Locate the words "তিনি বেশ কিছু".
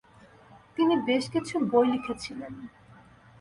0.77-1.55